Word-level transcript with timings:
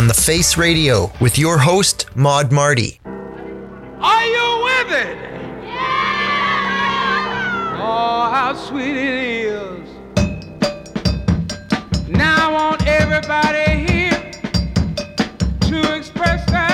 On 0.00 0.08
the 0.08 0.14
Face 0.14 0.56
Radio 0.56 1.12
with 1.20 1.36
your 1.36 1.58
host, 1.58 2.06
Mod 2.16 2.50
Marty. 2.50 2.98
Are 3.04 4.24
you 4.24 4.62
with 4.64 4.92
it? 4.92 5.18
Yeah! 5.62 6.96
Oh, 7.78 8.30
how 8.32 8.54
sweet 8.54 8.96
it 8.96 9.44
is. 9.44 9.86
Now 12.08 12.48
I 12.48 12.50
want 12.50 12.86
everybody 12.86 13.92
here 13.92 14.30
to 15.68 15.94
express 15.94 16.46
their 16.50 16.69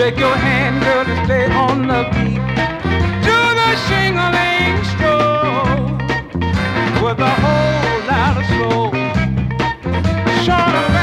Shake 0.00 0.18
your 0.18 0.34
hand, 0.34 0.82
girl, 0.82 1.04
and 1.06 1.26
stay 1.26 1.44
on 1.52 1.86
the 1.86 2.04
beat. 2.14 2.40
Do 3.26 3.38
the 3.60 3.70
shingling 3.84 4.82
stroll 4.92 5.76
with 7.04 7.20
a 7.20 7.34
whole 7.42 8.00
lot 8.08 8.34
of 8.40 8.46
soul. 8.48 8.88
Short 10.42 10.74
or 10.80 10.99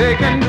They 0.00 0.14
can 0.14 0.39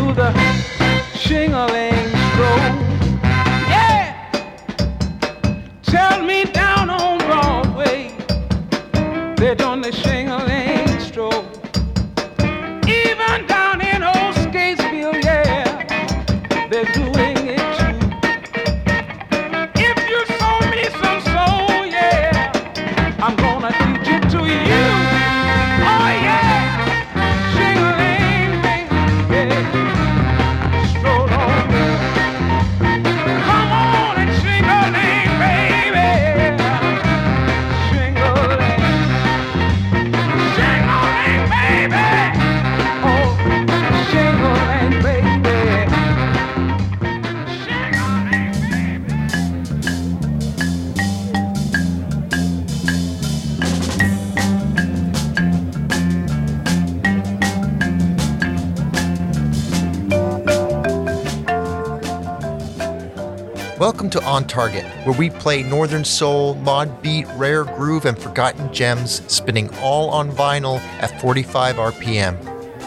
Target, 64.61 64.85
where 65.07 65.17
we 65.17 65.31
play 65.31 65.63
Northern 65.63 66.05
Soul, 66.05 66.53
Mod 66.53 67.01
Beat, 67.01 67.25
Rare 67.35 67.63
Groove, 67.63 68.05
and 68.05 68.15
Forgotten 68.15 68.71
Gems, 68.71 69.23
spinning 69.25 69.75
all 69.77 70.11
on 70.11 70.29
vinyl 70.29 70.77
at 71.01 71.19
45 71.19 71.77
RPM. 71.77 72.37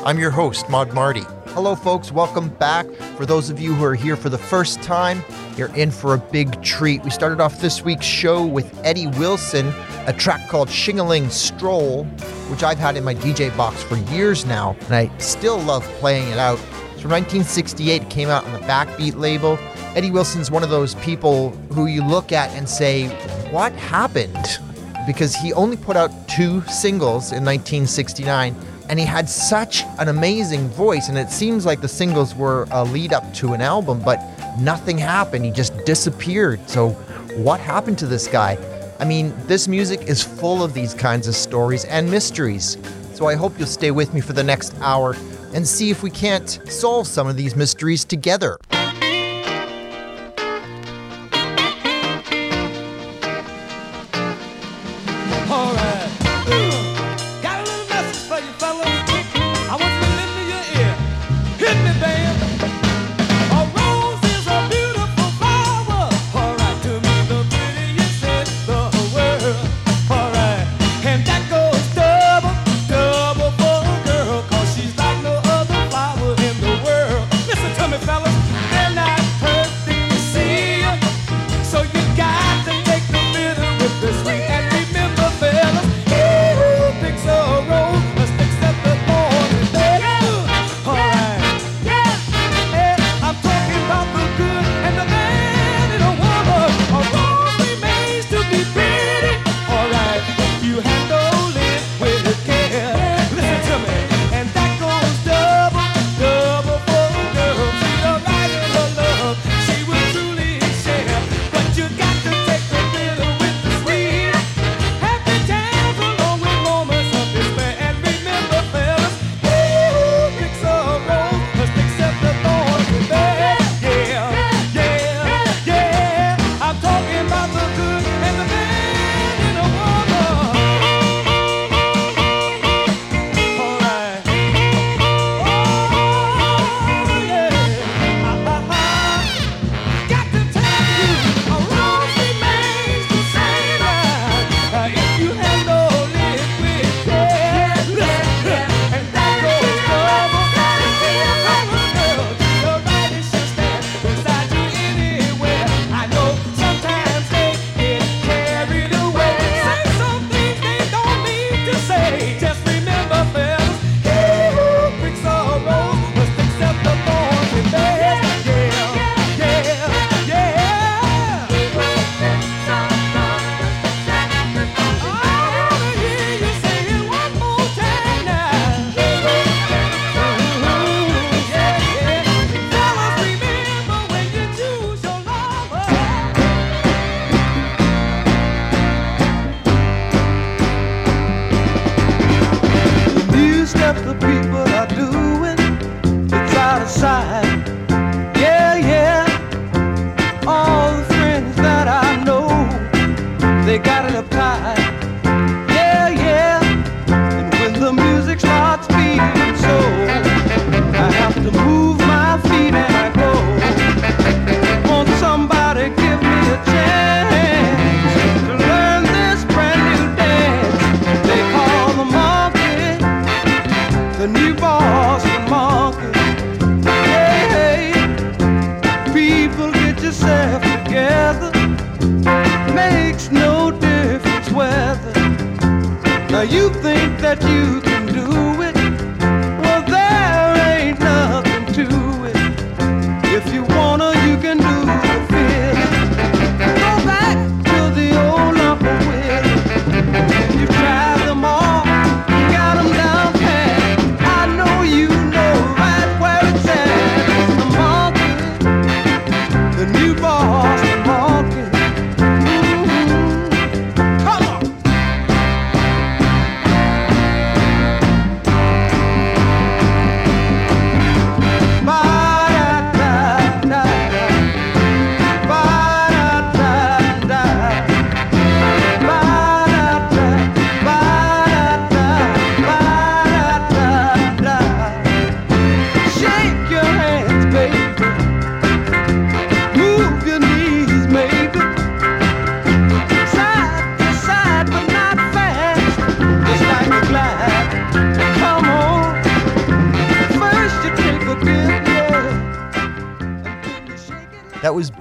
I'm 0.07 0.17
your 0.17 0.31
host, 0.31 0.69
Mod 0.71 0.95
Marty. 0.95 1.25
Hello, 1.49 1.75
folks. 1.75 2.13
Welcome 2.13 2.51
back. 2.51 2.89
For 3.17 3.27
those 3.27 3.51
of 3.51 3.59
you 3.59 3.75
who 3.75 3.85
are 3.85 3.97
here 3.97 4.15
for 4.15 4.29
the 4.29 4.39
first 4.39 4.85
time, 4.85 5.25
you're 5.57 5.75
in 5.75 5.91
for 5.91 6.15
a 6.15 6.19
big 6.19 6.63
treat. 6.63 7.03
We 7.03 7.11
started 7.11 7.41
off 7.41 7.61
this 7.61 7.83
week's 7.83 8.07
show 8.07 8.47
with 8.47 8.73
Eddie 8.85 9.09
Wilson, 9.09 9.75
a 10.07 10.13
track 10.13 10.49
called 10.49 10.69
Shingaling 10.69 11.29
Stroll, 11.29 12.05
which 12.53 12.63
I've 12.63 12.79
had 12.79 12.97
in 12.97 13.03
my 13.03 13.17
DJ 13.17 13.55
box 13.57 13.83
for 13.83 13.97
years 14.13 14.47
now, 14.47 14.77
and 14.83 14.95
I 14.95 15.19
still 15.19 15.59
love 15.59 15.83
playing 15.99 16.29
it 16.29 16.39
out. 16.39 16.61
It's 16.93 17.03
from 17.03 17.11
1968, 17.11 18.03
it 18.03 18.11
came 18.11 18.29
out 18.29 18.45
on 18.45 18.53
the 18.53 18.61
Backbeat 18.61 19.17
label. 19.17 19.59
Eddie 19.95 20.11
Wilson's 20.11 20.51
one 20.51 20.65
of 20.65 20.71
those 20.71 20.97
people 20.97 21.51
who 21.73 21.87
you 21.87 22.05
look 22.05 22.33
at 22.33 22.51
and 22.51 22.69
say, 22.69 23.07
what 23.53 23.73
happened? 23.75 24.59
Because 25.07 25.37
he 25.37 25.53
only 25.53 25.77
put 25.77 25.97
out 25.97 26.11
two 26.29 26.63
singles 26.63 27.31
in 27.31 27.45
1969 27.45 28.57
and 28.89 28.99
he 28.99 29.05
had 29.07 29.29
such 29.29 29.85
an 30.01 30.09
amazing 30.09 30.69
voice. 30.71 31.09
And 31.09 31.17
it 31.17 31.31
seems 31.31 31.65
like 31.65 31.81
the 31.81 31.89
singles 31.89 32.35
were 32.35 32.67
a 32.73 32.85
lead 32.85 33.13
up 33.13 33.33
to 33.35 33.53
an 33.53 33.61
album, 33.61 34.03
but 34.05 34.21
nothing 34.59 34.99
happened. 34.99 35.45
He 35.45 35.53
just 35.53 35.85
disappeared. 35.85 36.69
So, 36.69 36.91
what 37.37 37.61
happened 37.61 37.99
to 37.99 38.07
this 38.07 38.27
guy? 38.27 38.59
I 38.99 39.05
mean, 39.05 39.33
this 39.47 39.69
music 39.69 40.03
is 40.03 40.23
full 40.23 40.63
of 40.63 40.75
these 40.75 40.93
kinds 40.93 41.29
of 41.29 41.37
stories 41.37 41.85
and 41.85 42.11
mysteries. 42.11 42.79
So, 43.15 43.27
I 43.27 43.37
hope 43.37 43.57
you'll 43.59 43.69
stay 43.69 43.93
with 43.93 44.13
me 44.13 44.21
for 44.21 44.33
the 44.33 44.43
next 44.45 44.75
hour 44.81 45.17
and 45.55 45.67
see 45.67 45.91
if 45.91 46.03
we 46.03 46.11
can't 46.11 46.61
solve 46.69 47.07
some 47.07 47.29
of 47.29 47.37
these 47.37 47.55
mysteries 47.57 48.05
together. 48.05 48.59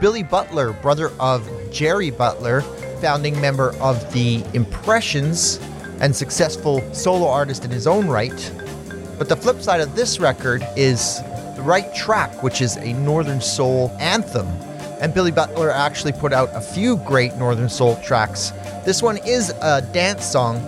Billy 0.03 0.21
Butler, 0.21 0.73
brother 0.73 1.13
of 1.17 1.49
Jerry 1.71 2.11
Butler, 2.11 2.59
founding 2.99 3.39
member 3.39 3.73
of 3.77 4.11
the 4.11 4.43
Impressions 4.53 5.61
and 6.01 6.13
successful 6.13 6.83
solo 6.93 7.25
artist 7.25 7.63
in 7.63 7.71
his 7.71 7.87
own 7.87 8.09
right. 8.09 8.51
But 9.17 9.29
the 9.29 9.37
flip 9.37 9.61
side 9.61 9.79
of 9.79 9.95
this 9.95 10.19
record 10.19 10.61
is 10.75 11.21
The 11.55 11.61
Right 11.61 11.95
Track, 11.95 12.43
which 12.43 12.59
is 12.59 12.75
a 12.75 12.91
Northern 12.91 13.39
Soul 13.39 13.95
anthem. 13.97 14.45
And 14.99 15.13
Billy 15.13 15.31
Butler 15.31 15.71
actually 15.71 16.11
put 16.11 16.33
out 16.33 16.49
a 16.53 16.59
few 16.59 16.97
great 16.97 17.37
Northern 17.37 17.69
Soul 17.69 17.95
tracks. 18.03 18.49
This 18.83 19.01
one 19.01 19.19
is 19.25 19.51
a 19.61 19.81
dance 19.93 20.25
song, 20.25 20.61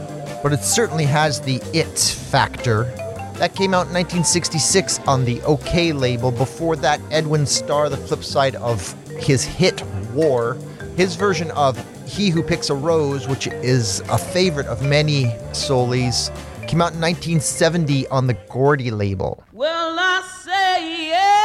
but 0.44 0.54
it 0.54 0.62
certainly 0.62 1.04
has 1.04 1.42
the 1.42 1.58
it 1.74 2.00
factor. 2.00 2.86
That 3.34 3.54
came 3.54 3.74
out 3.74 3.88
in 3.88 3.94
1966 3.94 5.00
on 5.00 5.26
the 5.26 5.42
OK 5.42 5.92
label. 5.92 6.32
Before 6.32 6.78
that, 6.78 7.02
Edwin 7.12 7.46
Starr, 7.46 7.90
the 7.90 7.98
flip 7.98 8.24
side 8.24 8.56
of 8.56 8.96
his 9.18 9.44
hit 9.44 9.82
War, 10.14 10.58
his 10.96 11.16
version 11.16 11.52
of 11.52 11.78
He 12.08 12.30
Who 12.30 12.42
Picks 12.42 12.70
a 12.70 12.76
Rose, 12.76 13.28
which 13.28 13.48
is 13.48 14.02
a 14.10 14.18
favorite 14.18 14.68
of 14.68 14.82
many 14.82 15.26
soulies, 15.52 16.30
came 16.68 16.82
out 16.82 16.94
in 16.94 17.02
1970 17.02 18.08
on 18.08 18.28
the 18.28 18.34
Gordy 18.50 18.92
label. 18.92 19.44
Well, 19.52 19.98
I 20.00 20.22
say 20.44 21.10
yeah. 21.10 21.45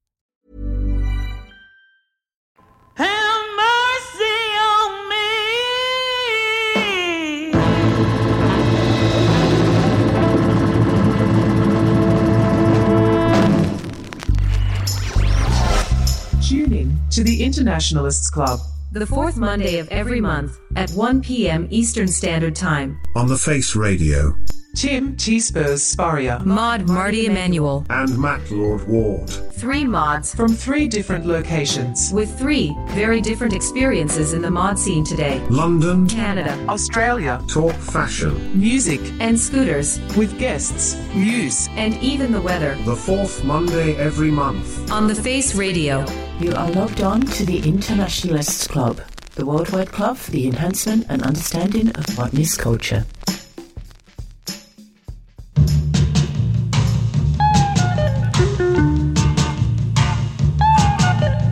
Tune 16.51 16.73
in 16.73 16.99
to 17.11 17.23
the 17.23 17.43
Internationalists 17.45 18.29
Club. 18.29 18.59
The 18.91 19.07
fourth 19.07 19.37
Monday 19.37 19.77
of 19.77 19.87
every 19.87 20.19
month 20.19 20.59
at 20.75 20.89
1 20.89 21.21
p.m. 21.21 21.65
Eastern 21.71 22.09
Standard 22.09 22.57
Time. 22.57 22.99
On 23.15 23.25
the 23.25 23.37
Face 23.37 23.73
Radio. 23.73 24.35
Tim 24.75 25.15
T. 25.15 25.39
Spurs 25.39 25.81
Sparia. 25.81 26.43
Mod 26.45 26.89
Marty 26.89 27.25
Emanuel. 27.27 27.85
And 27.89 28.17
Matt 28.17 28.51
Lord 28.51 28.85
Ward. 28.85 29.29
Three 29.29 29.85
mods 29.85 30.35
From 30.35 30.53
three 30.53 30.89
different 30.89 31.25
locations 31.25 32.11
with 32.11 32.37
three 32.37 32.75
very 32.87 33.21
different 33.21 33.53
experiences 33.53 34.33
in 34.33 34.41
the 34.41 34.51
mod 34.51 34.77
scene 34.77 35.05
today. 35.05 35.39
London. 35.49 36.05
Canada. 36.05 36.51
Australia. 36.67 37.41
Talk 37.47 37.75
fashion. 37.75 38.59
Music. 38.59 38.99
And 39.21 39.39
scooters. 39.39 40.01
With 40.17 40.37
guests. 40.37 40.95
News. 41.15 41.69
And 41.77 41.93
even 42.03 42.33
the 42.33 42.41
weather. 42.41 42.75
The 42.83 42.95
fourth 42.95 43.41
Monday 43.45 43.95
every 43.95 44.31
month. 44.31 44.91
On 44.91 45.07
the 45.07 45.15
Face 45.15 45.55
Radio. 45.55 46.05
You 46.41 46.53
are 46.53 46.71
logged 46.71 47.01
on 47.01 47.21
to 47.21 47.45
the 47.45 47.59
Internationalists 47.59 48.65
Club, 48.67 48.99
the 49.35 49.45
worldwide 49.45 49.91
club 49.91 50.17
for 50.17 50.31
the 50.31 50.47
enhancement 50.47 51.05
and 51.07 51.21
understanding 51.21 51.91
of 51.91 52.17
modernist 52.17 52.57
culture. 52.57 53.05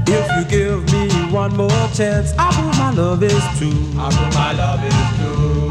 If 0.07 0.25
you 0.35 0.45
give 0.49 0.91
me 0.91 1.07
one 1.31 1.55
more 1.55 1.69
chance, 1.93 2.33
I 2.39 2.51
prove 2.51 2.79
my 2.79 2.89
love 2.89 3.21
is 3.21 3.43
true. 3.59 3.69
I 3.95 4.09
prove 4.09 4.33
my 4.33 4.53
love 4.53 4.83
is 4.83 4.93
true. 5.19 5.69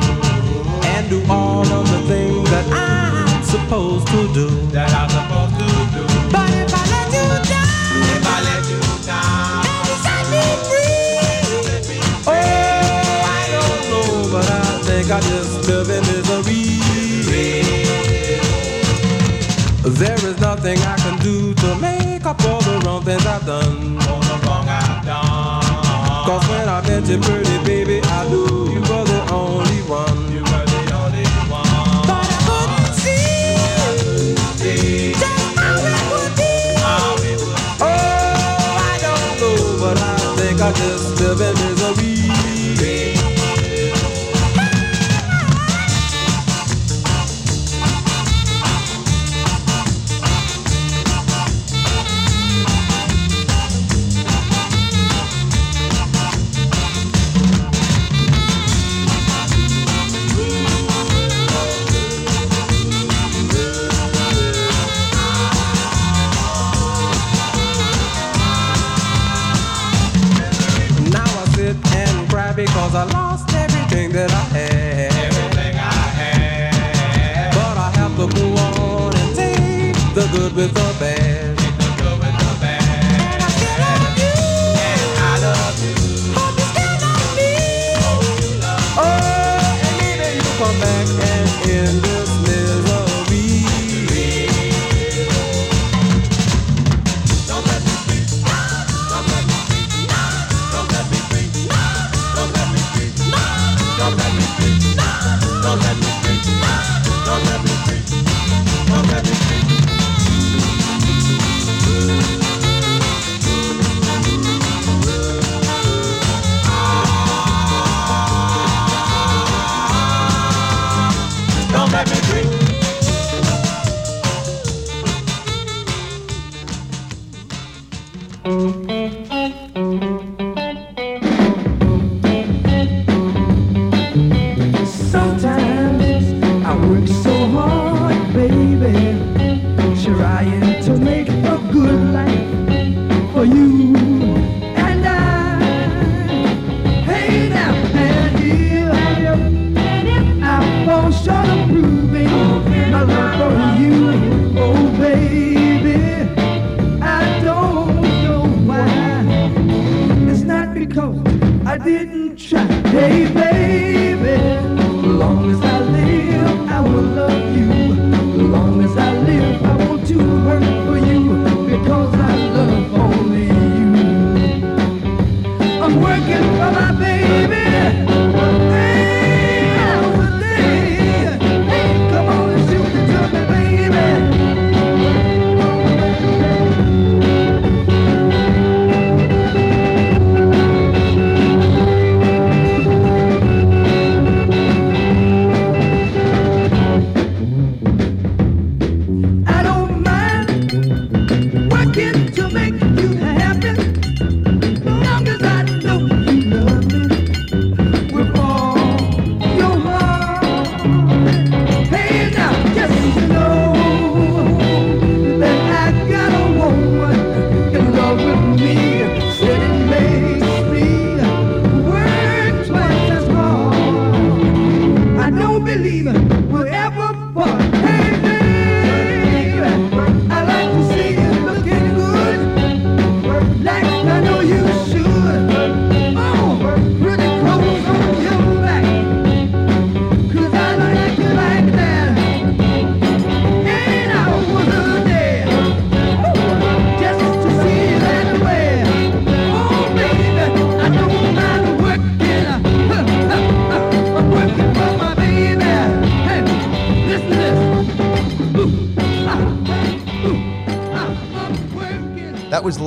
And 0.90 1.10
do 1.10 1.24
all 1.28 1.66
of 1.66 1.90
the 1.90 2.02
things 2.06 2.48
that 2.50 2.66
I'm 2.70 3.42
supposed 3.42 4.06
to 4.06 4.32
do. 4.32 4.48
That 4.68 4.94
I'm 4.94 5.10
supposed 5.10 5.57
I 15.18 15.20
just 15.22 15.66
live 15.68 15.90
in 15.90 16.00
misery. 16.06 16.78
There 19.82 20.14
is 20.14 20.38
nothing 20.40 20.78
I 20.78 20.96
can 20.96 21.18
do 21.18 21.54
to 21.54 21.74
make 21.80 22.24
up 22.24 22.40
all 22.44 22.60
the 22.60 22.78
wrong 22.84 23.02
things 23.02 23.26
I've 23.26 23.44
done. 23.44 23.98
All 24.06 24.20
the 24.20 24.46
wrong 24.46 24.68
I've 24.68 25.04
done. 25.04 26.24
Cause 26.24 26.48
when 26.48 26.68
I 26.68 26.86
met 26.86 27.08
you, 27.08 27.18
pretty 27.18 27.58
baby, 27.64 28.00
I 28.00 28.28
knew 28.28 28.70
you 28.70 28.80
were 28.80 29.04
the 29.10 29.32
only 29.32 29.82
one. 29.90 30.30
You 30.30 30.38
were 30.38 30.66
the 30.74 30.82
only 30.94 31.26
one. 31.50 32.06
But 32.06 32.22
I 32.22 32.38
couldn't 32.46 32.94
see 33.02 34.34
just 35.18 35.58
how 35.58 35.82
it 35.82 36.02
would 36.12 36.32
be. 36.38 36.78
Oh, 37.82 37.88
I 38.86 38.98
don't 39.02 39.34
know, 39.40 39.78
but 39.80 39.98
I 40.00 40.14
think 40.36 40.60
I 40.60 40.70
just 40.74 41.18
live 41.20 41.40
in 41.40 41.77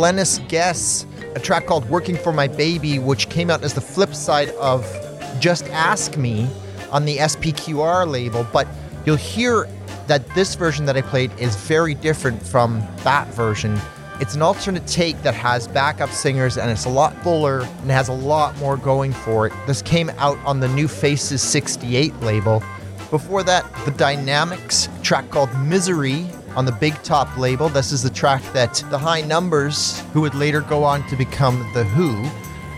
That 0.02 0.16
was 0.16 0.40
Lennis 0.40 0.40
Guess, 0.48 1.06
a 1.36 1.40
track 1.40 1.68
called 1.68 1.88
Working 1.88 2.18
for 2.18 2.34
My 2.34 2.48
Baby, 2.48 2.98
which 2.98 3.30
came 3.30 3.52
out 3.52 3.64
as 3.64 3.76
the 3.76 3.82
flip 3.82 4.16
side 4.16 4.50
of 4.56 4.84
Just 5.40 5.68
Ask 5.68 6.18
Me 6.18 6.50
on 6.90 7.06
the 7.06 7.18
SPQR 7.18 8.08
label. 8.08 8.44
But 8.52 8.68
you'll 9.06 9.16
hear 9.16 9.70
that 10.08 10.28
this 10.34 10.56
version 10.56 10.88
that 10.88 10.98
I 10.98 11.02
played 11.04 11.32
is 11.38 11.56
very 11.56 11.94
different 11.94 12.42
from 12.42 12.80
that 13.04 13.28
version. 13.28 13.80
It's 14.20 14.34
an 14.34 14.42
alternate 14.42 14.88
take 14.88 15.22
that 15.22 15.36
has 15.36 15.68
backup 15.68 16.10
singers 16.10 16.58
and 16.58 16.72
it's 16.72 16.86
a 16.86 16.90
lot 16.90 17.16
fuller 17.22 17.60
and 17.62 17.92
has 17.92 18.10
a 18.10 18.14
lot 18.14 18.58
more 18.58 18.78
going 18.78 19.14
for 19.14 19.46
it. 19.46 19.54
This 19.68 19.84
came 19.84 20.10
out 20.18 20.40
on 20.46 20.60
the 20.60 20.68
New 20.70 20.88
Faces 20.88 21.44
68 21.44 22.20
label. 22.22 22.64
Before 23.12 23.44
that, 23.44 23.72
The 23.86 23.92
Dynamics, 23.92 24.90
track 25.04 25.30
called 25.30 25.56
Misery 25.60 26.26
on 26.56 26.66
the 26.66 26.72
Big 26.72 26.94
Top 27.04 27.38
label. 27.38 27.70
This 27.70 27.92
is 27.92 28.04
the 28.04 28.10
track 28.10 28.42
that 28.54 28.84
the 28.90 28.98
High 28.98 29.22
Numbers, 29.22 30.00
who 30.14 30.22
would 30.22 30.36
later 30.36 30.62
go 30.62 30.84
on 30.84 31.08
to 31.08 31.16
become 31.16 31.60
The 31.74 31.84
Who, 31.84 32.30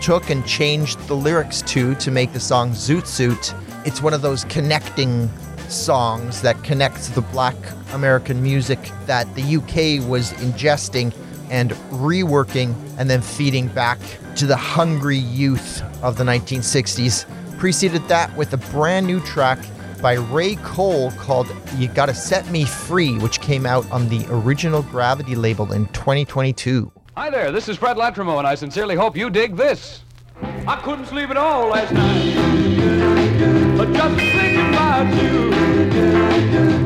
took 0.02 0.30
and 0.30 0.46
changed 0.46 1.00
the 1.08 1.16
lyrics 1.16 1.62
to 1.62 1.96
to 1.96 2.12
make 2.12 2.34
the 2.34 2.40
song 2.40 2.72
Zoot 2.72 3.08
Suit. 3.08 3.54
It's 3.86 4.02
one 4.02 4.14
of 4.14 4.22
those 4.22 4.44
connecting 4.46 5.30
songs 5.70 6.42
that 6.42 6.62
connects 6.64 7.10
the 7.10 7.22
black 7.22 7.56
American 7.94 8.42
music 8.42 8.80
that 9.06 9.34
the 9.36 9.56
UK 9.56 10.08
was 10.08 10.34
ingesting 10.34 11.14
and 11.50 11.72
reworking 11.92 12.76
and 12.98 13.10
then 13.10 13.22
feeding 13.22 13.68
back 13.68 14.00
to 14.36 14.46
the 14.46 14.58
hungry 14.58 15.18
youth 15.18 15.82
of 16.04 16.18
the 16.18 16.24
1960s. 16.24 17.26
Preceded 17.58 18.08
that 18.08 18.36
with 18.36 18.54
a 18.54 18.58
brand 18.58 19.08
new 19.08 19.20
track 19.22 19.60
by 20.04 20.16
Ray 20.16 20.56
Cole 20.58 21.12
called 21.12 21.48
You 21.78 21.88
Gotta 21.88 22.14
Set 22.14 22.46
Me 22.52 22.66
Free, 22.66 23.18
which 23.20 23.40
came 23.40 23.66
out 23.66 23.90
on 23.90 24.10
the 24.10 24.26
original 24.30 24.82
Gravity 24.84 25.34
label 25.34 25.72
in 25.72 25.86
2022. 25.88 26.92
Hi 27.16 27.30
there, 27.30 27.54
this 27.54 27.70
is 27.70 27.78
Fred 27.78 27.96
Latremouille, 27.96 28.40
and 28.40 28.46
I 28.46 28.56
sincerely 28.56 28.96
hope 28.96 29.16
you 29.16 29.30
dig 29.30 29.56
this. 29.56 30.02
I 30.68 30.76
couldn't 30.84 31.06
sleep 31.06 31.30
at 31.30 31.38
all 31.38 31.70
last 31.70 31.94
night. 31.94 33.78
But 33.78 33.94
just 33.94 34.16
thinking 34.18 34.70
about 34.74 35.14
you. 35.24 36.83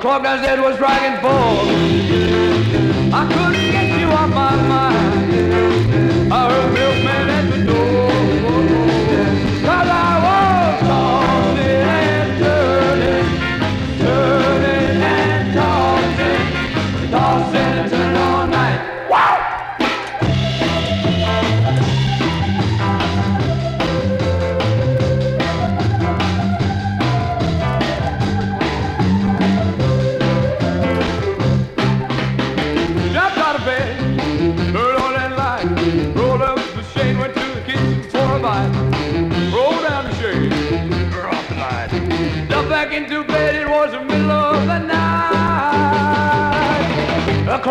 Clock 0.00 0.22
downstairs 0.22 0.60
was 0.60 0.76
striking 0.76 1.20
four. 1.20 1.30
I 3.12 3.22
couldn't 3.32 3.70
get 3.72 3.98
you 3.98 4.06
off 4.06 4.30
my 4.30 4.54
mind. 4.68 6.32
I 6.32 6.50
heard 6.50 6.72
milkman 6.72 7.17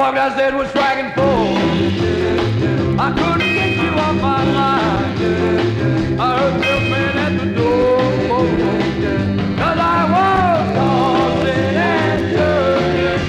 The 0.07 0.13
clock 0.13 0.29
downstairs 0.29 0.53
was 0.53 0.69
striking 0.69 1.11
four. 1.15 1.25
I 2.97 3.11
couldn't 3.11 3.53
get 3.55 3.75
you 3.75 3.91
off 3.99 4.15
my 4.15 4.45
mind. 4.45 5.19
I 6.17 6.39
heard 6.39 6.53
milkman 6.61 7.17
at 7.25 7.33
the 7.37 7.47
door. 7.53 7.99
Cause 9.57 9.77
I 9.77 9.99
was 10.15 10.67
tossing 10.77 11.75
and 11.75 12.21
turning, 12.37 13.21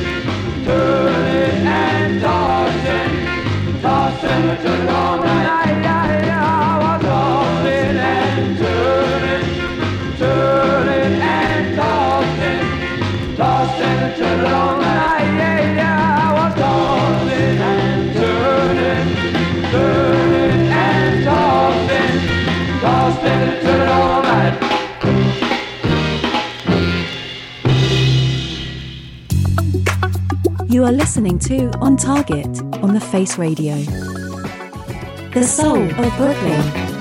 turning 0.64 1.66
and 1.66 2.20
tossing, 2.22 3.82
tossing 3.82 4.30
and 4.30 4.62
turning 4.62 4.88
all 4.88 5.17
are 30.88 30.92
listening 30.92 31.38
to 31.38 31.70
On 31.80 31.98
Target 31.98 32.62
on 32.82 32.94
the 32.94 33.00
Face 33.00 33.36
Radio. 33.36 33.74
The 35.34 35.42
soul 35.42 35.82
of 35.82 36.16
Brooklyn. 36.16 36.97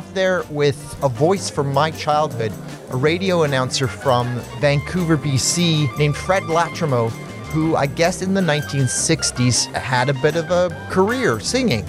Off 0.00 0.14
there 0.14 0.44
with 0.48 0.96
a 1.02 1.10
voice 1.10 1.50
from 1.50 1.74
my 1.74 1.90
childhood, 1.90 2.54
a 2.88 2.96
radio 2.96 3.42
announcer 3.42 3.86
from 3.86 4.40
Vancouver, 4.58 5.18
BC, 5.18 5.94
named 5.98 6.16
Fred 6.16 6.44
Latremouille, 6.44 7.10
who 7.52 7.76
I 7.76 7.84
guess 7.84 8.22
in 8.22 8.32
the 8.32 8.40
1960s 8.40 9.66
had 9.74 10.08
a 10.08 10.14
bit 10.14 10.36
of 10.36 10.50
a 10.50 10.70
career 10.88 11.38
singing. 11.38 11.84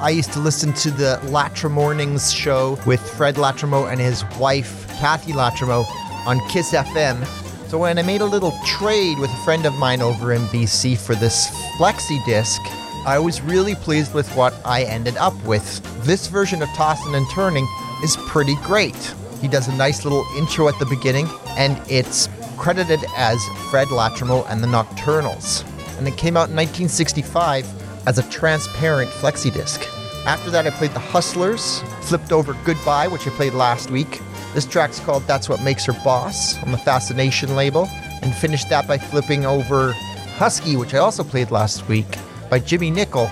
I 0.00 0.10
used 0.10 0.32
to 0.32 0.40
listen 0.40 0.72
to 0.72 0.90
the 0.90 1.20
Latra 1.26 1.70
Mornings 1.70 2.32
show 2.32 2.80
with 2.84 3.00
Fred 3.00 3.36
Latremouille 3.36 3.92
and 3.92 4.00
his 4.00 4.24
wife, 4.40 4.88
Kathy 4.98 5.32
Latrimo, 5.32 5.84
on 6.26 6.40
Kiss 6.48 6.72
FM. 6.72 7.24
So 7.68 7.78
when 7.78 7.96
I 7.96 8.02
made 8.02 8.22
a 8.22 8.26
little 8.26 8.58
trade 8.66 9.20
with 9.20 9.30
a 9.30 9.44
friend 9.44 9.66
of 9.66 9.74
mine 9.74 10.02
over 10.02 10.32
in 10.32 10.42
BC 10.46 10.98
for 10.98 11.14
this 11.14 11.46
flexi 11.78 12.24
disc, 12.24 12.60
I 13.06 13.20
was 13.20 13.40
really 13.40 13.76
pleased 13.76 14.14
with 14.14 14.28
what 14.34 14.52
I 14.64 14.82
ended 14.82 15.16
up 15.16 15.40
with. 15.44 15.80
This 16.04 16.26
version 16.26 16.62
of 16.62 16.68
Tossin' 16.70 17.14
and 17.14 17.30
Turning 17.30 17.68
is 18.02 18.16
pretty 18.26 18.56
great. 18.56 19.14
He 19.40 19.46
does 19.46 19.68
a 19.68 19.76
nice 19.76 20.02
little 20.02 20.24
intro 20.36 20.66
at 20.66 20.76
the 20.80 20.86
beginning, 20.86 21.28
and 21.50 21.80
it's 21.88 22.28
credited 22.58 22.98
as 23.16 23.38
Fred 23.70 23.86
Latremouille 23.86 24.44
and 24.50 24.60
the 24.60 24.66
Nocturnals. 24.66 25.64
And 25.98 26.08
it 26.08 26.16
came 26.16 26.36
out 26.36 26.50
in 26.50 26.56
1965 26.56 28.08
as 28.08 28.18
a 28.18 28.28
transparent 28.30 29.12
flexi 29.12 29.52
disc. 29.52 29.80
After 30.26 30.50
that, 30.50 30.66
I 30.66 30.70
played 30.70 30.90
The 30.90 30.98
Hustlers, 30.98 31.82
flipped 32.00 32.32
over 32.32 32.56
Goodbye, 32.64 33.06
which 33.06 33.28
I 33.28 33.30
played 33.30 33.54
last 33.54 33.88
week. 33.92 34.20
This 34.54 34.66
track's 34.66 34.98
called 34.98 35.22
That's 35.28 35.48
What 35.48 35.62
Makes 35.62 35.84
Her 35.84 35.94
Boss 36.04 36.60
on 36.64 36.72
the 36.72 36.78
Fascination 36.78 37.54
label, 37.54 37.86
and 38.22 38.34
finished 38.34 38.68
that 38.70 38.88
by 38.88 38.98
flipping 38.98 39.46
over 39.46 39.92
Husky, 40.36 40.74
which 40.76 40.94
I 40.94 40.98
also 40.98 41.22
played 41.22 41.52
last 41.52 41.86
week 41.86 42.18
by 42.50 42.58
Jimmy 42.58 42.90
Nickel. 42.90 43.30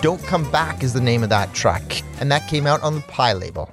Don't 0.00 0.22
Come 0.22 0.48
Back 0.52 0.84
is 0.84 0.92
the 0.92 1.00
name 1.00 1.24
of 1.24 1.28
that 1.30 1.52
track, 1.54 2.04
and 2.20 2.30
that 2.30 2.46
came 2.46 2.68
out 2.68 2.80
on 2.82 2.94
the 2.94 3.00
Pye 3.00 3.32
label. 3.32 3.68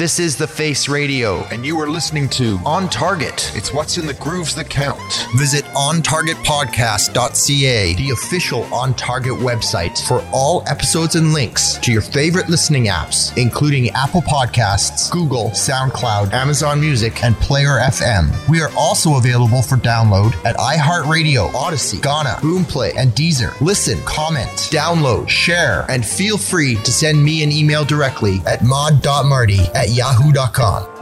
This 0.00 0.16
is 0.18 0.34
The 0.34 0.48
Face 0.48 0.88
Radio, 0.88 1.44
and 1.50 1.66
you 1.66 1.78
are 1.78 1.86
listening 1.86 2.30
to 2.30 2.58
On 2.64 2.88
Target. 2.88 3.52
It's 3.54 3.74
what's 3.74 3.98
in 3.98 4.06
the 4.06 4.14
grooves 4.14 4.54
that 4.54 4.70
count. 4.70 5.28
Visit 5.36 5.66
OnTargetPodcast.ca, 5.74 7.94
the 7.96 8.08
official 8.08 8.62
On 8.72 8.94
Target 8.94 9.34
website 9.34 10.02
for 10.08 10.24
all 10.32 10.64
episodes 10.66 11.16
and 11.16 11.34
links 11.34 11.76
to 11.82 11.92
your 11.92 12.00
favorite 12.00 12.48
listening 12.48 12.86
apps, 12.86 13.36
including 13.36 13.90
Apple 13.90 14.22
Podcasts, 14.22 15.10
Google, 15.10 15.50
SoundCloud, 15.50 16.32
Amazon 16.32 16.80
Music, 16.80 17.22
and 17.22 17.36
Player 17.36 17.80
FM. 17.80 18.30
We 18.48 18.62
are 18.62 18.70
also 18.78 19.18
available 19.18 19.60
for 19.60 19.76
download 19.76 20.34
at 20.46 20.56
iHeartRadio, 20.56 21.50
Audacy, 21.50 22.00
Gaana, 22.00 22.36
Boomplay, 22.36 22.94
and 22.96 23.12
Deezer. 23.12 23.52
Listen, 23.60 24.00
comment, 24.06 24.48
download, 24.72 25.28
share, 25.28 25.84
and 25.90 26.06
feel 26.06 26.38
free 26.38 26.76
to 26.76 26.90
send 26.90 27.22
me 27.22 27.42
an 27.42 27.52
email 27.52 27.84
directly 27.84 28.40
at 28.46 28.64
mod.marty 28.64 29.66
at 29.74 29.89
yahoo.com. 29.90 31.00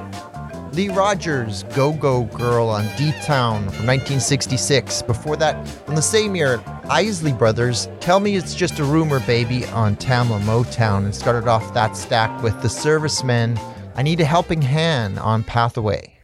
Lee 0.72 0.88
Rogers, 0.88 1.64
Go 1.74 1.92
Go 1.92 2.24
Girl 2.24 2.68
on 2.68 2.84
D 2.96 3.12
Town 3.22 3.62
from 3.62 3.86
1966. 3.86 5.02
Before 5.02 5.36
that, 5.36 5.66
from 5.68 5.96
the 5.96 6.02
same 6.02 6.36
year, 6.36 6.62
Isley 6.88 7.32
Brothers, 7.32 7.88
Tell 8.00 8.20
Me 8.20 8.36
It's 8.36 8.54
Just 8.54 8.78
a 8.78 8.84
Rumor 8.84 9.20
Baby 9.20 9.66
on 9.66 9.96
Tamla 9.96 10.40
Motown, 10.42 11.04
and 11.04 11.14
started 11.14 11.48
off 11.48 11.74
that 11.74 11.96
stack 11.96 12.42
with 12.42 12.60
The 12.62 12.68
Servicemen, 12.68 13.58
I 13.96 14.02
Need 14.02 14.20
a 14.20 14.24
Helping 14.24 14.62
Hand 14.62 15.18
on 15.18 15.42
Pathway. 15.42 16.17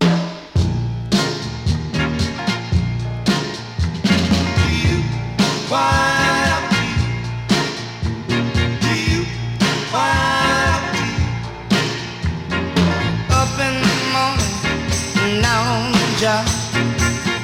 Job. 16.24 16.46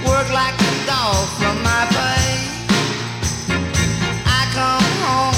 Work 0.09 0.29
like 0.33 0.57
a 0.57 0.75
dog 0.89 1.27
from 1.39 1.57
my 1.63 1.83
pay. 1.97 2.29
I 4.25 4.41
come 4.57 4.89
home 5.05 5.37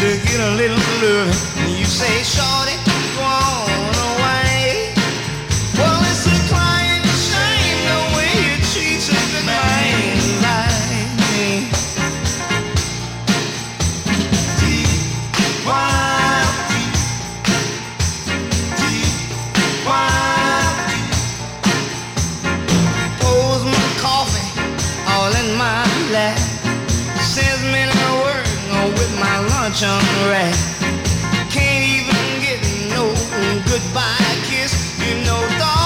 to 0.00 0.08
get 0.28 0.38
a 0.48 0.52
little 0.60 0.84
love. 1.02 1.32
You 1.78 1.86
say, 1.86 2.16
Shorty, 2.34 2.76
my 29.80 29.88
lunch 29.88 30.02
rack. 30.28 30.54
Can't 31.50 31.84
even 31.84 32.40
get 32.40 32.60
no 32.90 33.14
goodbye 33.66 34.36
kiss. 34.44 34.98
You 34.98 35.24
know, 35.24 35.77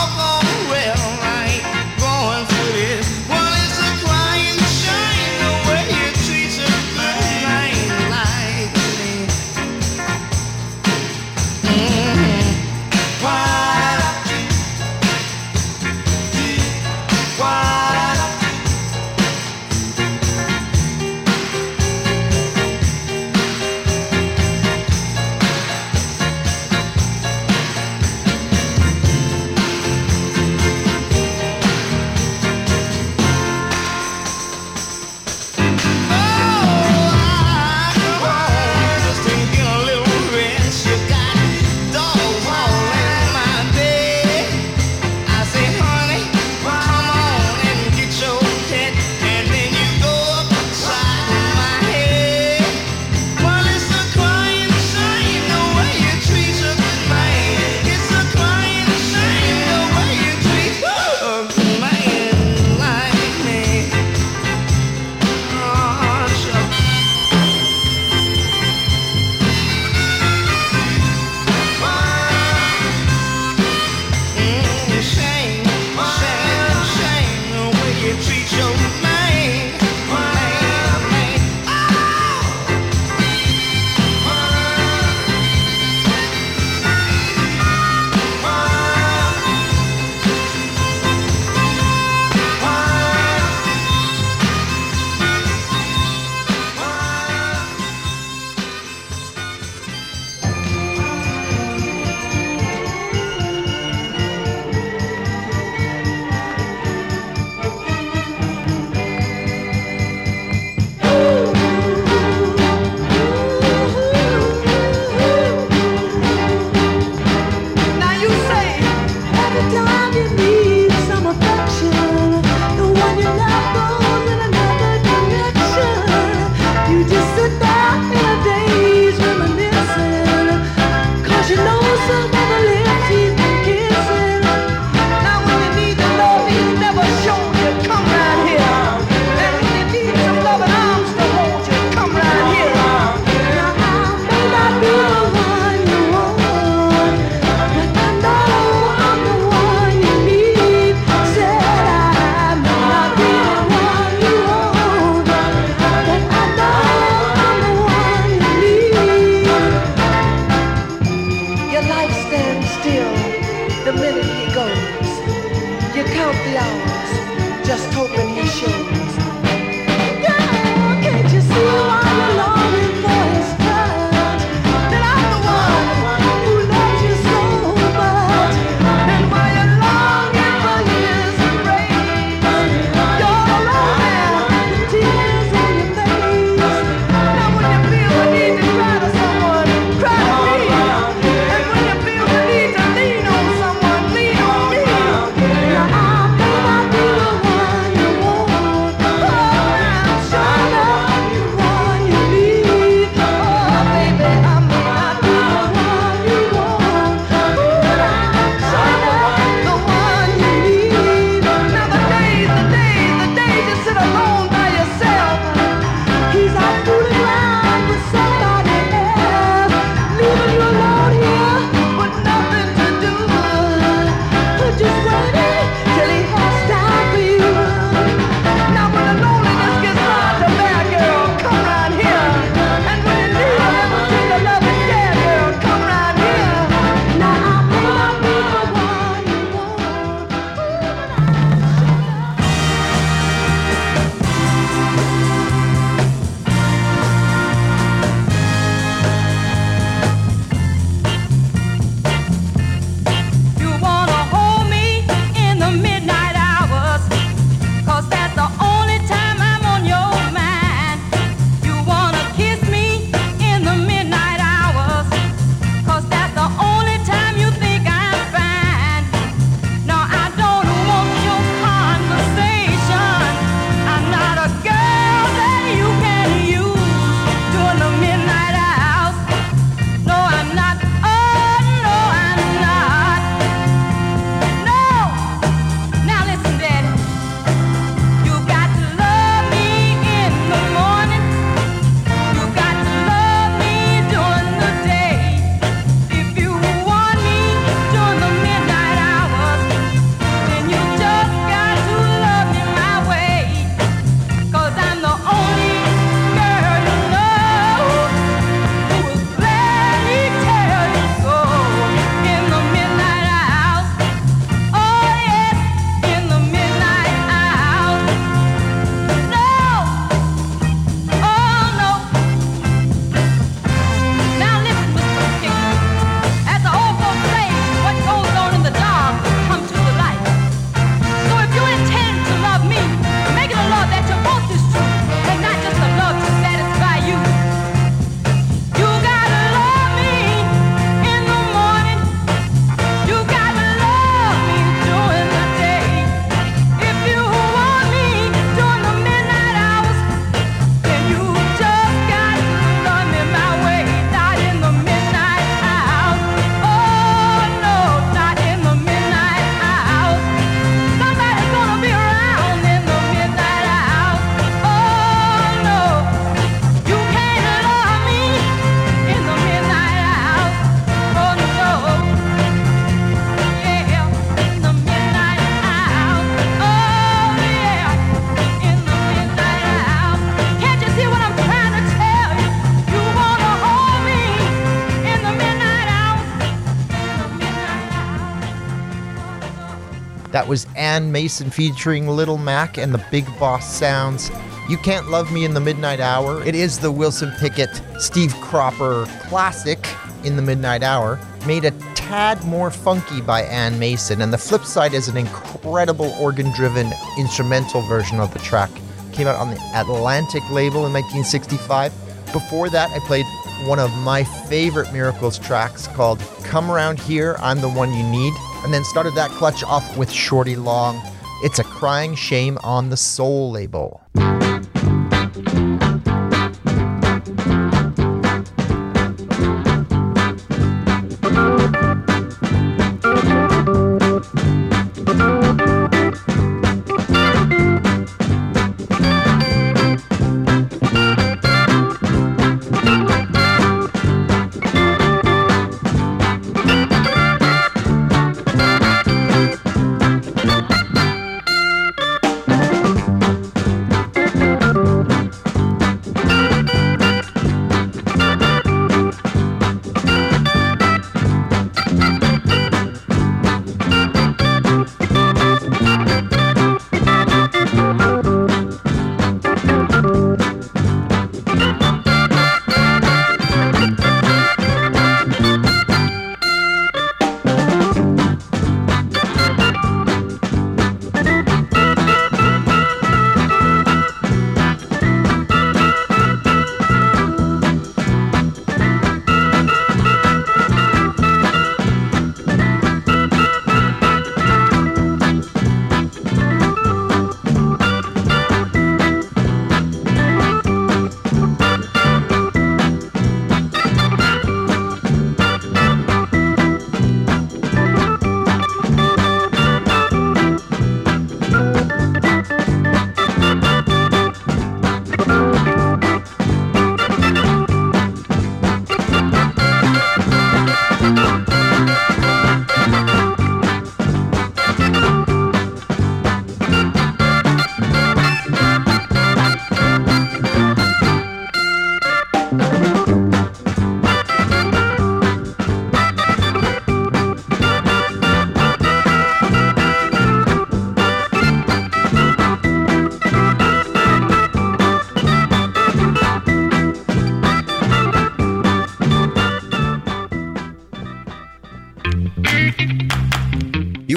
was 390.53 390.67
Ann 390.77 391.11
Mason 391.11 391.49
featuring 391.49 392.07
Little 392.07 392.37
Mac 392.37 392.77
and 392.77 392.93
the 392.93 393.03
Big 393.11 393.25
Boss 393.39 393.75
Sounds. 393.75 394.31
You 394.69 394.77
Can't 394.77 395.09
Love 395.09 395.33
Me 395.33 395.47
in 395.47 395.55
the 395.55 395.61
Midnight 395.61 395.99
Hour. 395.99 396.45
It 396.45 396.55
is 396.55 396.79
the 396.79 396.93
Wilson 396.93 397.33
Pickett, 397.41 397.81
Steve 397.99 398.35
Cropper 398.35 399.07
classic 399.23 399.89
in 400.25 400.37
the 400.37 400.43
Midnight 400.43 400.83
Hour, 400.83 401.19
made 401.47 401.65
a 401.65 401.71
tad 401.95 402.45
more 402.45 402.71
funky 402.71 403.23
by 403.23 403.45
Ann 403.45 403.79
Mason. 403.79 404.21
And 404.21 404.31
the 404.31 404.37
flip 404.37 404.67
side 404.67 404.93
is 404.93 405.09
an 405.09 405.17
incredible 405.17 406.11
organ 406.21 406.53
driven 406.55 406.93
instrumental 407.19 407.81
version 407.81 408.21
of 408.21 408.31
the 408.35 408.39
track. 408.41 408.71
Came 409.13 409.29
out 409.29 409.37
on 409.37 409.55
the 409.55 409.61
Atlantic 409.75 410.43
label 410.51 410.85
in 410.85 410.93
1965. 410.93 411.95
Before 412.31 412.69
that, 412.69 412.91
I 412.91 412.99
played 413.07 413.25
one 413.67 413.79
of 413.79 413.91
my 414.01 414.23
favorite 414.23 414.93
Miracles 414.93 415.39
tracks 415.39 415.87
called 415.87 416.21
Come 416.43 416.71
Around 416.71 417.01
Here, 417.01 417.37
I'm 417.39 417.63
the 417.63 417.71
One 417.71 417.95
You 417.95 418.03
Need 418.03 418.35
and 418.65 418.75
then 418.75 418.85
started 418.85 419.15
that 419.15 419.31
clutch 419.31 419.65
off 419.65 419.97
with 419.97 420.11
Shorty 420.11 420.57
Long. 420.57 421.01
It's 421.43 421.59
a 421.59 421.65
crying 421.65 422.15
shame 422.15 422.59
on 422.63 422.91
the 422.91 422.97
soul 422.97 423.51
label. 423.51 424.02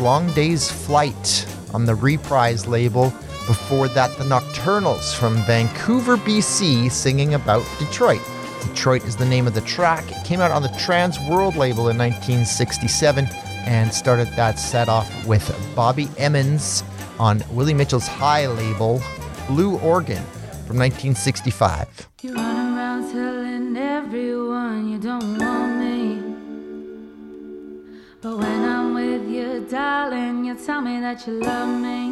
Long 0.00 0.32
Day's 0.32 0.70
Flight 0.70 1.46
on 1.74 1.84
the 1.84 1.94
Reprise 1.94 2.66
label. 2.66 3.10
Before 3.46 3.88
that, 3.88 4.16
the 4.18 4.24
Nocturnals 4.24 5.14
from 5.14 5.36
Vancouver, 5.46 6.16
BC, 6.16 6.90
singing 6.90 7.34
about 7.34 7.66
Detroit. 7.78 8.20
Detroit 8.62 9.04
is 9.04 9.16
the 9.16 9.24
name 9.24 9.46
of 9.46 9.54
the 9.54 9.60
track. 9.62 10.04
It 10.10 10.24
came 10.24 10.40
out 10.40 10.50
on 10.50 10.62
the 10.62 10.74
Trans 10.78 11.18
World 11.28 11.56
label 11.56 11.88
in 11.88 11.98
1967 11.98 13.26
and 13.66 13.92
started 13.92 14.28
that 14.36 14.58
set 14.58 14.88
off 14.88 15.26
with 15.26 15.44
Bobby 15.74 16.08
Emmons 16.16 16.84
on 17.18 17.42
Willie 17.50 17.74
Mitchell's 17.74 18.06
Hi 18.06 18.46
label, 18.46 19.02
Blue 19.48 19.78
Organ 19.78 20.22
from 20.66 20.78
1965. 20.78 22.07
Love 31.28 31.68
me. 31.68 32.07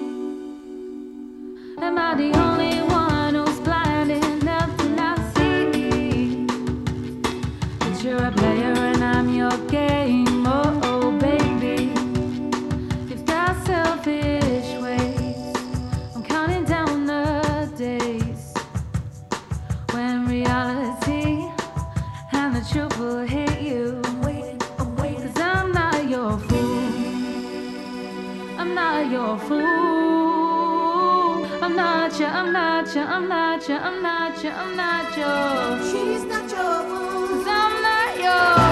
I'm 28.67 28.75
not 28.75 29.09
your 29.13 29.39
fool. 29.39 29.61
I'm 31.63 31.77
not 31.77 32.19
your, 32.19 32.29
I'm 32.29 32.53
not 32.53 32.93
your, 32.97 33.05
I'm 33.05 33.29
not 33.29 33.69
your, 33.69 33.79
I'm 33.79 34.03
not 34.03 34.43
your, 34.43 34.53
I'm 34.53 34.77
not 34.77 35.17
your. 35.17 35.79
She's 35.89 36.25
not 36.25 36.51
your 36.51 36.83
fool. 36.89 37.29
Cause 37.29 37.47
I'm 37.47 37.81
not 37.81 38.19
your 38.19 38.66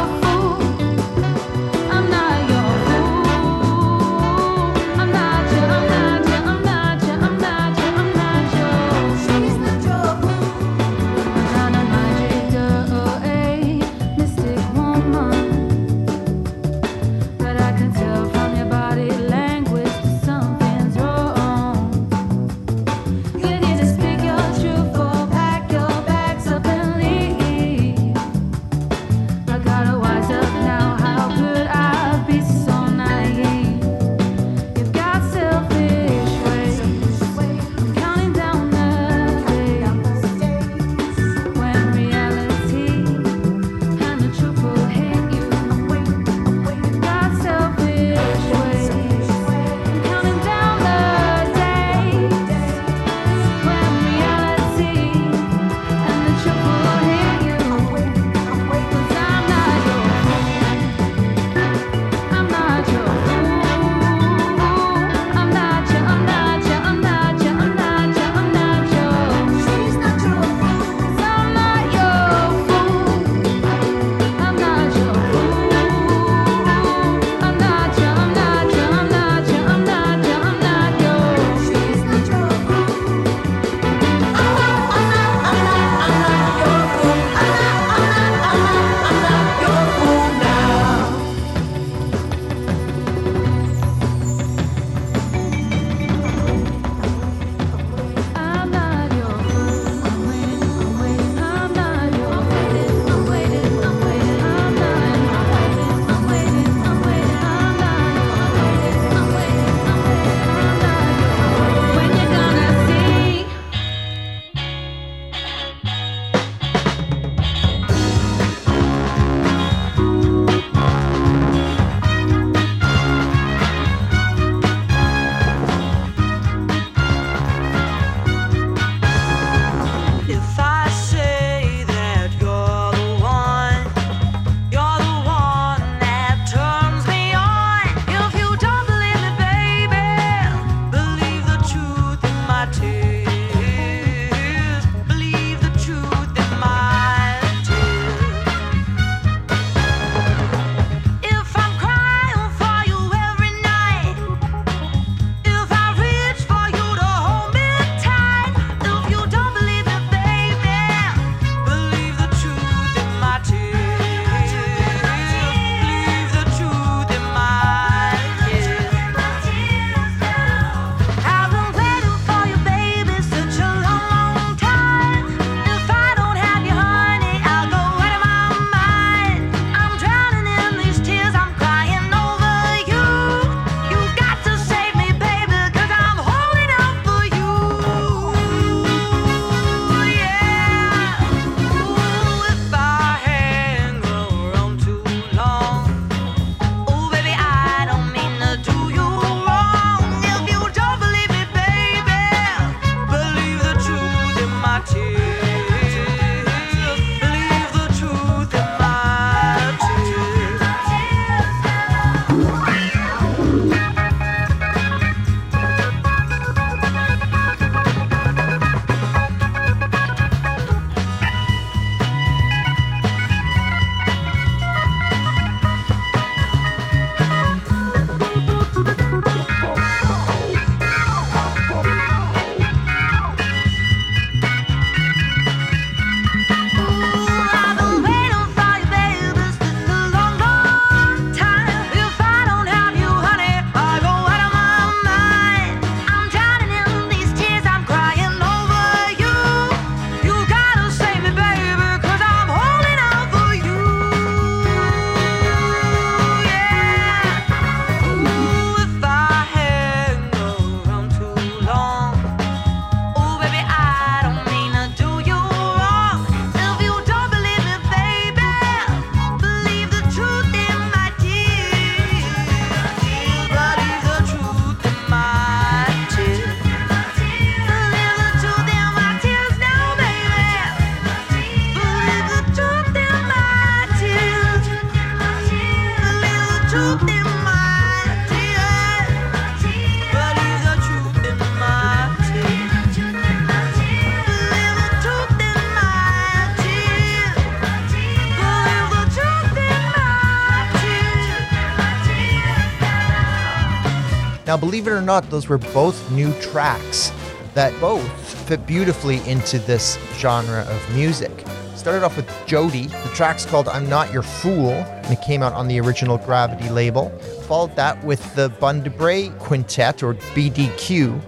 Now, 304.54 304.60
believe 304.60 304.86
it 304.86 304.92
or 304.92 305.00
not, 305.00 305.28
those 305.30 305.48
were 305.48 305.58
both 305.58 306.12
new 306.12 306.32
tracks 306.40 307.10
that 307.54 307.72
both 307.80 308.08
fit 308.46 308.64
beautifully 308.68 309.16
into 309.28 309.58
this 309.58 309.98
genre 310.18 310.60
of 310.60 310.94
music. 310.94 311.44
Started 311.74 312.04
off 312.04 312.16
with 312.16 312.30
Jody. 312.46 312.86
The 312.86 313.10
track's 313.16 313.44
called 313.44 313.66
I'm 313.66 313.88
Not 313.88 314.12
Your 314.12 314.22
Fool, 314.22 314.70
and 314.70 315.12
it 315.12 315.20
came 315.22 315.42
out 315.42 315.54
on 315.54 315.66
the 315.66 315.80
original 315.80 316.18
Gravity 316.18 316.68
label. 316.68 317.08
Followed 317.48 317.74
that 317.74 318.04
with 318.04 318.32
the 318.36 318.48
Bundebray 318.48 319.36
Quintet, 319.40 320.04
or 320.04 320.14
BDQ, 320.14 321.20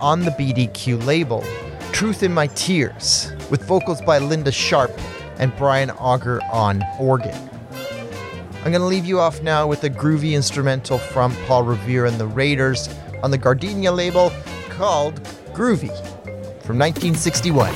on 0.00 0.20
the 0.20 0.30
BDQ 0.30 1.04
label. 1.04 1.44
Truth 1.92 2.22
in 2.22 2.32
My 2.32 2.46
Tears, 2.46 3.34
with 3.50 3.64
vocals 3.64 4.00
by 4.00 4.16
Linda 4.16 4.50
Sharp 4.50 4.98
and 5.38 5.54
Brian 5.58 5.90
Auger 5.90 6.40
on 6.50 6.82
organ. 6.98 7.36
I'm 8.66 8.72
going 8.72 8.82
to 8.82 8.88
leave 8.88 9.06
you 9.06 9.20
off 9.20 9.42
now 9.42 9.68
with 9.68 9.84
a 9.84 9.88
groovy 9.88 10.32
instrumental 10.32 10.98
from 10.98 11.32
Paul 11.46 11.62
Revere 11.62 12.06
and 12.06 12.18
the 12.18 12.26
Raiders 12.26 12.88
on 13.22 13.30
the 13.30 13.38
Gardena 13.38 13.94
label 13.94 14.32
called 14.70 15.22
Groovy 15.52 15.96
from 16.64 16.76
1961. 16.76 17.72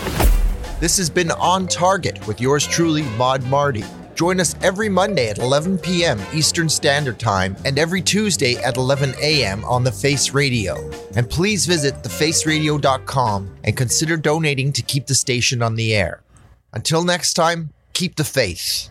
This 0.81 0.97
has 0.97 1.09
been 1.09 1.31
On 1.31 1.69
Target 1.69 2.27
with 2.27 2.41
yours 2.41 2.67
truly, 2.67 3.03
Mod 3.17 3.45
Marty. 3.45 3.85
Join 4.17 4.41
us 4.41 4.57
every 4.65 4.89
Monday 4.89 5.29
at 5.29 5.39
11 5.39 5.79
p.m. 5.79 6.21
Eastern 6.35 6.69
Standard 6.69 7.21
Time 7.21 7.55
and 7.65 7.79
every 7.79 8.03
Tuesday 8.03 8.57
at 8.57 8.77
11 8.77 9.15
a.m. 9.23 9.65
on 9.67 9.85
The 9.85 9.93
Face 9.93 10.35
Radio. 10.35 10.91
And 11.15 11.31
please 11.31 11.67
visit 11.67 12.03
thefaceradio.com 12.03 13.59
and 13.63 13.77
consider 13.77 14.17
donating 14.17 14.73
to 14.73 14.83
keep 14.83 15.07
the 15.07 15.15
station 15.15 15.63
on 15.63 15.77
the 15.77 15.95
air. 15.95 16.21
Until 16.73 17.05
next 17.05 17.35
time, 17.35 17.71
keep 17.93 18.17
the 18.17 18.25
faith. 18.25 18.91